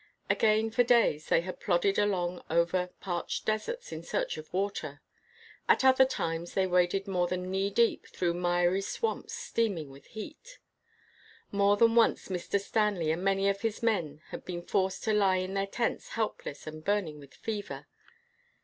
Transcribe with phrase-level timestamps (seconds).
[0.31, 4.99] Again for days they had plodded along over parched deserts in search of water.
[5.69, 10.57] At other times they waded more than knee deep through miry swamps steaming with heat.
[11.51, 12.59] More than once Mr.
[12.59, 16.65] Stanley and many of his men had been forced to lie in their tents helpless
[16.65, 17.85] and burning with fever.